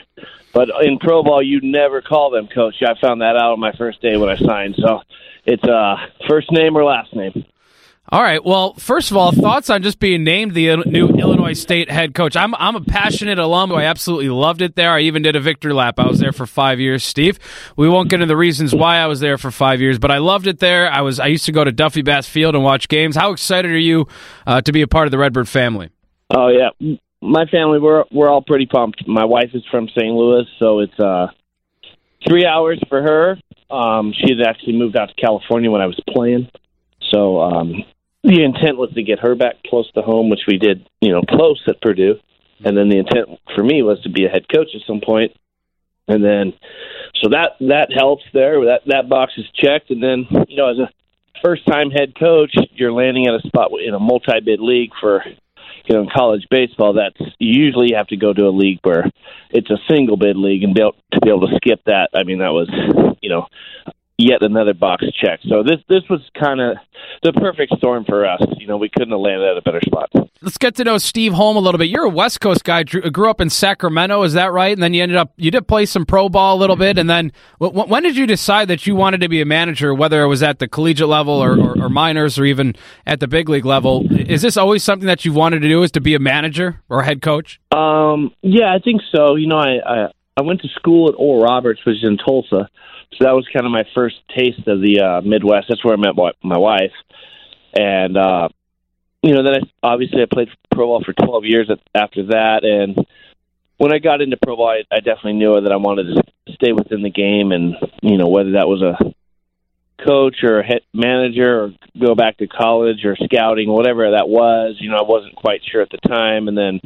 [0.53, 2.75] But in pro ball, you never call them coach.
[2.81, 4.75] I found that out on my first day when I signed.
[4.77, 5.01] So
[5.45, 5.95] it's uh,
[6.29, 7.45] first name or last name.
[8.11, 8.43] All right.
[8.43, 12.35] Well, first of all, thoughts on just being named the new Illinois State head coach.
[12.35, 13.71] I'm I'm a passionate alum.
[13.71, 14.91] I absolutely loved it there.
[14.91, 15.97] I even did a victory lap.
[15.97, 17.39] I was there for five years, Steve.
[17.77, 20.17] We won't get into the reasons why I was there for five years, but I
[20.17, 20.91] loved it there.
[20.91, 23.15] I was I used to go to Duffy Bass Field and watch games.
[23.15, 24.07] How excited are you
[24.45, 25.89] uh, to be a part of the Redbird family?
[26.35, 29.07] Oh yeah, my family we're we're all pretty pumped.
[29.07, 30.13] My wife is from St.
[30.13, 31.27] Louis, so it's uh
[32.27, 33.37] three hours for her.
[33.73, 36.49] Um, she had actually moved out to California when I was playing,
[37.09, 37.85] so um,
[38.23, 41.21] the intent was to get her back close to home, which we did, you know,
[41.21, 42.15] close at Purdue.
[42.63, 45.31] And then the intent for me was to be a head coach at some point.
[46.07, 46.53] and then
[47.21, 48.65] so that that helps there.
[48.65, 50.89] That that box is checked, and then you know as a
[51.43, 55.23] first time head coach, you're landing at a spot in a multi bid league for
[55.25, 56.93] you know in college baseball.
[56.93, 59.09] That's usually you have to go to a league where
[59.51, 62.09] it's a single bid league, and be able, to be able to skip that.
[62.13, 62.69] I mean, that was
[63.21, 63.45] you know
[64.21, 65.39] yet another box check.
[65.47, 66.77] So this this was kind of
[67.23, 68.41] the perfect storm for us.
[68.57, 70.09] You know, we couldn't have landed at a better spot.
[70.41, 71.89] Let's get to know Steve Holm a little bit.
[71.89, 72.83] You're a West Coast guy.
[72.83, 74.71] Grew up in Sacramento, is that right?
[74.71, 77.09] And then you ended up you did play some pro ball a little bit, and
[77.09, 80.43] then when did you decide that you wanted to be a manager, whether it was
[80.43, 84.05] at the collegiate level or, or, or minors or even at the big league level?
[84.11, 85.83] Is this always something that you wanted to do?
[85.83, 87.59] Is to be a manager or a head coach?
[87.71, 89.35] Um, yeah, I think so.
[89.35, 92.69] You know, I, I I went to school at Oral Roberts, which is in Tulsa.
[93.13, 95.67] So that was kind of my first taste of the uh, Midwest.
[95.69, 96.93] That's where I met my, wife,
[97.73, 98.49] and uh,
[99.21, 103.05] you know, then I, obviously I played pro ball for 12 years after that, and
[103.77, 106.71] when I got into pro ball, I, I definitely knew that I wanted to stay
[106.71, 109.13] within the game, and you know, whether that was a
[110.05, 114.77] coach or a head manager or go back to college or scouting, whatever that was,
[114.79, 116.79] you know, I wasn't quite sure at the time, and then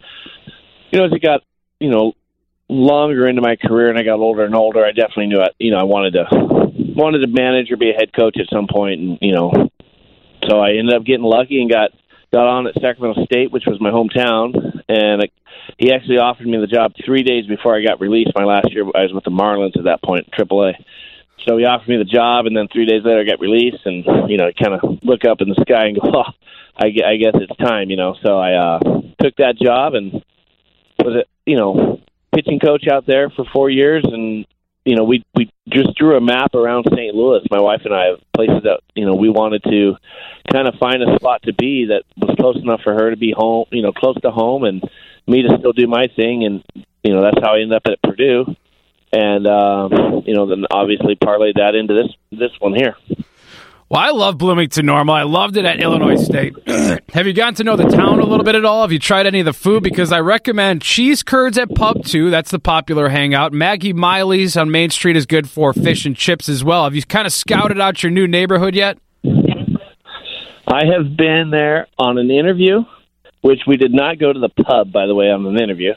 [0.92, 1.42] you know, as it got
[1.80, 2.14] you know
[2.68, 5.72] longer into my career and I got older and older, I definitely knew I, you
[5.72, 6.28] know I wanted to
[6.96, 9.70] wanted to manage or be a head coach at some point, and you know,
[10.48, 11.92] so I ended up getting lucky and got
[12.34, 15.28] got on at Sacramento State, which was my hometown, and I,
[15.78, 18.32] he actually offered me the job three days before I got released.
[18.36, 20.74] My last year, I was with the Marlins at that point, AAA.
[21.48, 24.04] So he offered me the job, and then three days later, I got released, and
[24.30, 26.32] you know, kind of look up in the sky and go, oh,
[26.78, 28.16] I, I guess it's time, you know.
[28.24, 28.80] So I uh,
[29.22, 30.24] took that job and
[31.00, 32.02] was it, you know,
[32.36, 34.46] pitching coach out there for four years, and
[34.84, 37.16] you know we we just drew a map around St.
[37.16, 37.42] Louis.
[37.50, 39.96] My wife and I have places that you know we wanted to
[40.52, 43.34] kind of find a spot to be that was close enough for her to be
[43.36, 44.84] home, you know, close to home, and
[45.28, 46.46] me to still do my thing.
[46.46, 46.64] And
[47.04, 48.56] you know that's how I ended up at Purdue,
[49.14, 52.96] and um, you know then obviously parlayed that into this this one here.
[53.88, 55.14] Well, I love Bloomington Normal.
[55.14, 56.56] I loved it at Illinois State.
[57.14, 58.82] Have you gotten to know the town a little bit at all?
[58.82, 59.84] Have you tried any of the food?
[59.84, 62.32] Because I recommend cheese curds at Pub 2.
[62.32, 63.54] That's the popular hangout.
[63.54, 66.86] Maggie Miley's on Main Street is good for fish and chips as well.
[66.86, 68.98] Have you kind of scouted out your new neighborhood yet?
[69.24, 72.86] I have been there on an interview,
[73.42, 75.94] which we did not go to the pub, by the way, on an interview.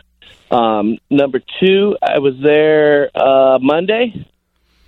[0.51, 4.27] Um, number two, I was there uh, Monday,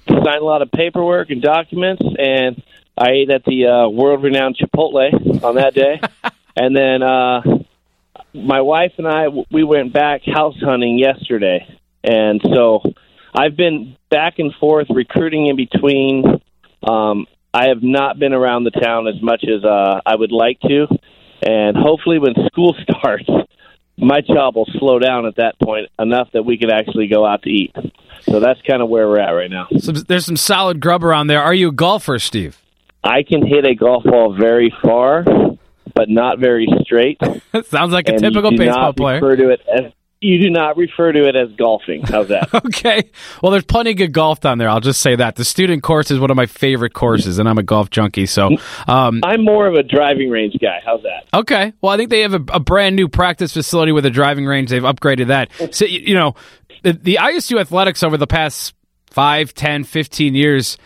[0.06, 2.62] signed a lot of paperwork and documents, and
[3.00, 6.00] I ate at the uh, world renowned Chipotle on that day.
[6.56, 7.40] and then uh,
[8.34, 11.66] my wife and I, we went back house hunting yesterday.
[12.04, 12.82] And so
[13.34, 16.24] I've been back and forth recruiting in between.
[16.86, 20.60] Um, I have not been around the town as much as uh, I would like
[20.60, 20.86] to.
[21.42, 23.28] And hopefully, when school starts,
[23.96, 27.42] my job will slow down at that point enough that we can actually go out
[27.42, 27.74] to eat.
[28.22, 29.68] So that's kind of where we're at right now.
[29.78, 31.42] So there's some solid grub around there.
[31.42, 32.58] Are you a golfer, Steve?
[33.02, 35.24] I can hit a golf ball very far,
[35.94, 37.18] but not very straight.
[37.64, 39.16] Sounds like a typical baseball player.
[39.16, 42.02] Refer to it as you do not refer to it as golfing.
[42.02, 42.52] How's that?
[42.66, 43.10] okay.
[43.42, 44.68] Well, there's plenty of good golf down there.
[44.68, 47.56] I'll just say that the student course is one of my favorite courses, and I'm
[47.56, 48.26] a golf junkie.
[48.26, 48.50] So
[48.86, 50.80] um, I'm more of a driving range guy.
[50.84, 51.24] How's that?
[51.32, 51.72] Okay.
[51.80, 54.68] Well, I think they have a, a brand new practice facility with a driving range.
[54.68, 55.74] They've upgraded that.
[55.74, 56.34] So you know,
[56.82, 58.74] the, the ISU athletics over the past
[59.10, 60.76] five, ten, fifteen years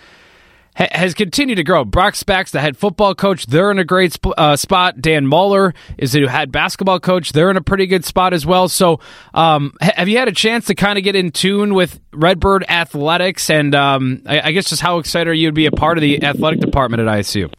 [0.75, 1.85] ha- has continued to grow.
[1.85, 3.47] Brock Spack's the head football coach.
[3.47, 5.01] They're in a great sp- uh, spot.
[5.01, 7.33] Dan Muller is the head basketball coach.
[7.33, 8.69] They're in a pretty good spot as well.
[8.69, 9.01] So,
[9.33, 12.65] um, ha- have you had a chance to kind of get in tune with Redbird
[12.69, 13.51] athletics?
[13.51, 16.03] And um, I-, I, guess just how excited are you to be a part of
[16.03, 17.53] the athletic department at ISU?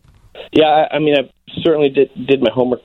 [0.52, 1.32] Yeah, I, I mean, I
[1.64, 2.82] certainly did did my homework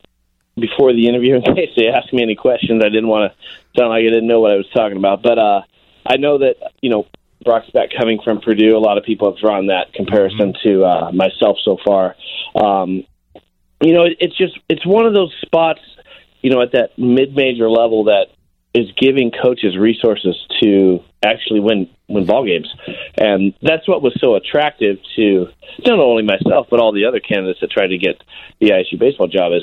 [0.57, 2.83] before the interview in case they asked me any questions.
[2.85, 5.39] I didn't want to sound like I didn't know what I was talking about, but
[5.39, 5.63] uh,
[6.07, 7.07] I know that you know
[7.45, 11.11] Brock Spack coming from Purdue, a lot of people have drawn that comparison to uh,
[11.13, 12.15] myself so far.
[12.55, 13.05] Um,
[13.81, 15.81] you know, it, it's just it's one of those spots,
[16.43, 18.27] you know, at that mid-major level that
[18.75, 22.69] is giving coaches resources to actually win win ball games,
[23.17, 25.49] and that's what was so attractive to
[25.87, 28.23] not only myself but all the other candidates that tried to get
[28.61, 29.53] the ISU baseball job.
[29.53, 29.63] Is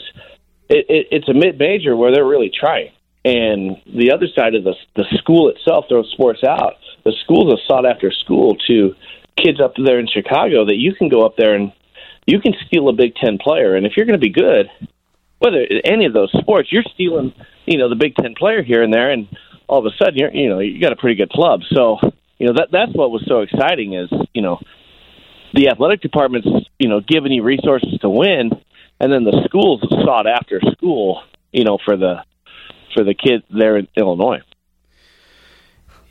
[0.69, 2.91] it, it, it's a mid-major where they're really trying,
[3.23, 6.77] and the other side of the the school itself throws sports out
[7.07, 8.93] the school's a sought after school to
[9.37, 11.71] kids up there in Chicago that you can go up there and
[12.25, 14.69] you can steal a Big Ten player, and if you're going to be good,
[15.39, 17.33] whether any of those sports, you're stealing,
[17.65, 19.29] you know, the Big Ten player here and there, and
[19.67, 21.61] all of a sudden you're, you know, you got a pretty good club.
[21.71, 21.97] So,
[22.37, 24.59] you know, that that's what was so exciting is, you know,
[25.53, 28.51] the athletic department's, you know, giving you resources to win,
[28.99, 32.25] and then the schools sought after school, you know, for the
[32.93, 34.41] for the kids there in Illinois.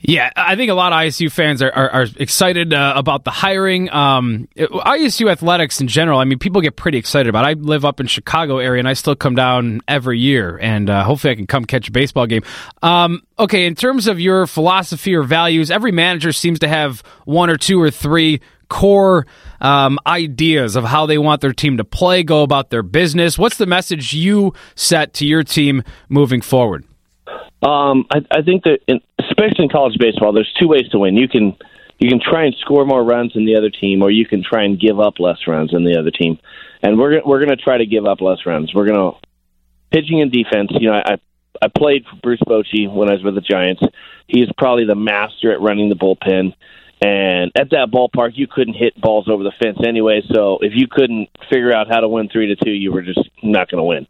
[0.08, 3.32] Yeah, I think a lot of ISU fans are, are, are excited uh, about the
[3.32, 3.90] hiring.
[3.90, 7.44] Um, ISU athletics in general, I mean, people get pretty excited about.
[7.44, 7.48] it.
[7.48, 11.02] I live up in Chicago area, and I still come down every year, and uh,
[11.02, 12.42] hopefully I can come catch a baseball game.
[12.82, 17.50] Um, okay, in terms of your philosophy or values, every manager seems to have one
[17.50, 19.26] or two or three core
[19.60, 23.36] um, ideas of how they want their team to play, go about their business.
[23.36, 26.84] What's the message you set to your team moving forward?
[27.66, 31.16] Um, I, I think that, in, especially in college baseball, there's two ways to win.
[31.16, 31.56] You can
[31.98, 34.64] you can try and score more runs than the other team, or you can try
[34.64, 36.38] and give up less runs than the other team.
[36.82, 38.72] And we're we're going to try to give up less runs.
[38.72, 39.18] We're going to
[39.90, 40.70] pitching and defense.
[40.78, 41.16] You know, I
[41.60, 43.82] I played for Bruce Bochy when I was with the Giants.
[44.28, 46.54] He's probably the master at running the bullpen.
[47.02, 50.22] And at that ballpark, you couldn't hit balls over the fence anyway.
[50.32, 53.20] So if you couldn't figure out how to win three to two, you were just
[53.42, 54.06] not going to win.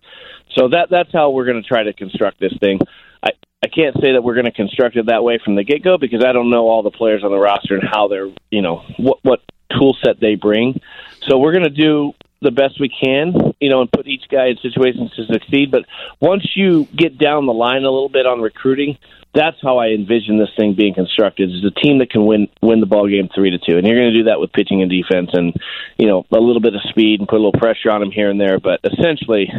[0.56, 2.78] So that that's how we're going to try to construct this thing.
[3.22, 3.30] I
[3.62, 5.98] I can't say that we're going to construct it that way from the get go
[5.98, 8.84] because I don't know all the players on the roster and how they're you know
[8.98, 9.40] what what
[9.76, 10.80] tool set they bring.
[11.28, 12.12] So we're going to do
[12.42, 15.70] the best we can, you know, and put each guy in situations to succeed.
[15.70, 15.86] But
[16.20, 18.98] once you get down the line a little bit on recruiting,
[19.34, 21.50] that's how I envision this thing being constructed.
[21.50, 23.98] Is a team that can win win the ball game three to two, and you're
[23.98, 25.54] going to do that with pitching and defense, and
[25.98, 28.30] you know a little bit of speed and put a little pressure on them here
[28.30, 28.58] and there.
[28.58, 29.52] But essentially,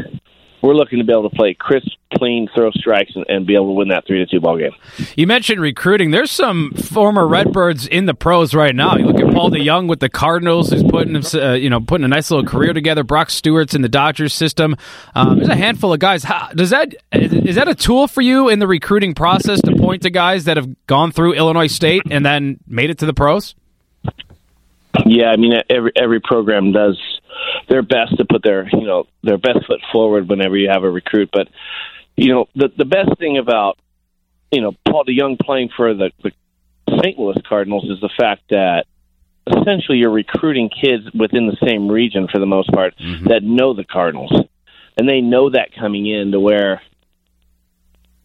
[0.61, 3.67] we're looking to be able to play crisp, clean, throw strikes, and, and be able
[3.67, 4.71] to win that three to two ball game.
[5.15, 6.11] You mentioned recruiting.
[6.11, 8.95] There's some former Redbirds in the pros right now.
[8.95, 12.07] You look at Paul DeJong with the Cardinals, who's putting uh, you know putting a
[12.07, 13.03] nice little career together.
[13.03, 14.75] Brock Stewart's in the Dodgers system.
[15.15, 16.23] Um, there's a handful of guys.
[16.23, 20.03] How, does that is that a tool for you in the recruiting process to point
[20.03, 23.55] to guys that have gone through Illinois State and then made it to the pros?
[25.05, 26.97] Yeah, I mean every every program does
[27.69, 30.89] their best to put their you know their best foot forward whenever you have a
[30.89, 31.29] recruit.
[31.31, 31.47] But
[32.15, 33.77] you know the the best thing about
[34.51, 36.31] you know Paul DeJong playing for the, the
[37.01, 37.17] St.
[37.17, 38.85] Louis Cardinals is the fact that
[39.45, 43.27] essentially you're recruiting kids within the same region for the most part mm-hmm.
[43.27, 44.33] that know the Cardinals,
[44.97, 46.81] and they know that coming in to where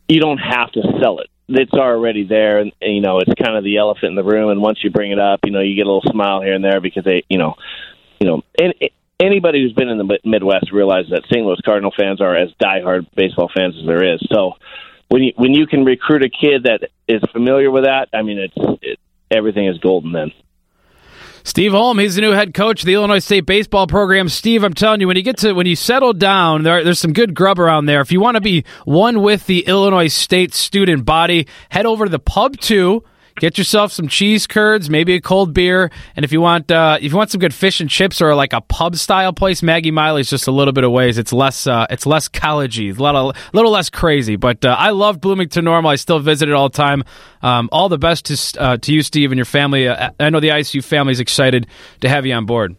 [0.09, 1.29] you don't have to sell it.
[1.49, 4.51] It's already there, and, and you know it's kind of the elephant in the room.
[4.51, 6.65] And once you bring it up, you know you get a little smile here and
[6.65, 7.57] there because they, you know,
[8.21, 8.75] you know, and
[9.23, 11.45] anybody who's been in the Midwest realizes that St.
[11.45, 14.21] Louis Cardinal fans are as diehard baseball fans as there is.
[14.31, 14.55] So
[15.09, 18.39] when you when you can recruit a kid that is familiar with that, I mean,
[18.39, 18.99] it's it,
[19.31, 20.33] everything is golden then.
[21.45, 24.29] Steve Holm, he's the new head coach of the Illinois State baseball program.
[24.29, 27.13] Steve, I'm telling you, when you get to when you settle down, there, there's some
[27.13, 28.01] good grub around there.
[28.01, 32.11] If you want to be one with the Illinois State student body, head over to
[32.11, 33.05] the Pub Two.
[33.37, 37.13] Get yourself some cheese curds, maybe a cold beer, and if you want, uh, if
[37.13, 40.29] you want some good fish and chips or like a pub style place, Maggie Miley's
[40.29, 41.19] just a little bit of ways.
[41.19, 44.37] It's less, uh, it's less collegey, a little, little less crazy.
[44.37, 45.91] But uh, I love Bloomington Normal.
[45.91, 47.05] I still visit it all the time.
[47.43, 49.89] Um, all the best to uh, to you, Steve, and your family.
[49.89, 51.67] Uh, I know the ISU family is excited
[52.01, 52.77] to have you on board.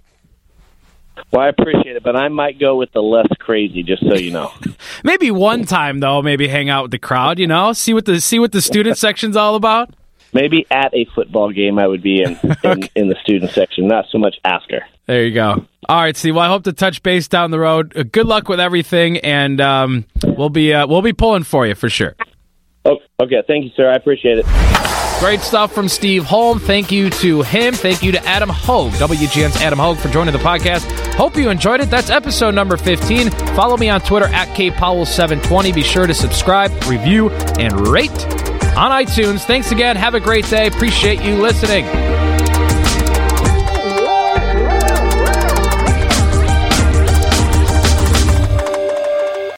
[1.31, 4.31] Well, I appreciate it, but I might go with the less crazy, just so you
[4.31, 4.51] know.
[5.03, 7.39] Maybe one time though, maybe hang out with the crowd.
[7.39, 9.93] You know, see what the see what the student section's all about.
[10.33, 14.05] Maybe at a football game, I would be in in, in the student section, not
[14.11, 14.85] so much after.
[15.05, 15.65] There you go.
[15.89, 16.35] All right, Steve.
[16.35, 17.95] Well, I hope to touch base down the road.
[17.95, 21.75] Uh, good luck with everything, and um, we'll be uh, we'll be pulling for you
[21.75, 22.15] for sure.
[22.85, 23.43] Oh, okay.
[23.47, 23.89] Thank you, sir.
[23.89, 24.45] I appreciate it.
[25.19, 26.59] Great stuff from Steve Holm.
[26.59, 27.73] Thank you to him.
[27.73, 30.83] Thank you to Adam Hoge, WGN's Adam Hoge, for joining the podcast.
[31.13, 31.89] Hope you enjoyed it.
[31.89, 33.29] That's episode number 15.
[33.55, 35.73] Follow me on Twitter at kpowell720.
[35.73, 38.09] Be sure to subscribe, review, and rate
[38.75, 39.45] on iTunes.
[39.45, 39.95] Thanks again.
[39.95, 40.67] Have a great day.
[40.67, 42.22] Appreciate you listening.